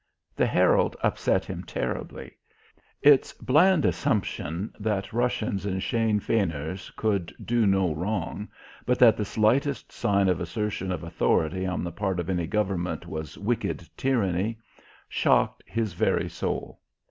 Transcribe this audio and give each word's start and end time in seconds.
The 0.35 0.47
Herald 0.47 0.95
upset 1.03 1.45
him 1.45 1.63
terribly. 1.63 2.35
Its 3.03 3.33
bland 3.33 3.85
assumption 3.85 4.73
that 4.79 5.13
Russians 5.13 5.63
and 5.63 5.83
Sein 5.83 6.19
Feiners 6.19 6.89
could 6.95 7.31
do 7.45 7.67
no 7.67 7.93
wrong, 7.93 8.49
but 8.87 8.97
that 8.97 9.15
the 9.15 9.23
slightest 9.25 9.91
sign 9.91 10.27
of 10.27 10.41
assertion 10.41 10.91
of 10.91 11.03
authority 11.03 11.67
on 11.67 11.83
the 11.83 11.91
part 11.91 12.19
of 12.19 12.31
any 12.31 12.47
government 12.47 13.05
was 13.05 13.37
"wicked 13.37 13.87
tyranny," 13.95 14.57
shocked 15.07 15.61
his 15.67 15.93
very 15.93 16.29
soul. 16.29 16.81